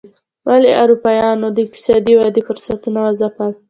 [0.47, 3.49] ولې اروپایانو د اقتصادي ودې فرصتونه وځپل.